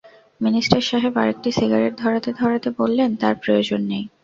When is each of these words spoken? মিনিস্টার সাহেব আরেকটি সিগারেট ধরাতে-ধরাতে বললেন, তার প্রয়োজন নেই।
মিনিস্টার 0.41 0.81
সাহেব 0.81 1.13
আরেকটি 1.17 1.49
সিগারেট 1.51 1.93
ধরাতে-ধরাতে 1.97 2.69
বললেন, 2.79 3.09
তার 3.15 3.35
প্রয়োজন 3.43 3.81
নেই। 3.91 4.03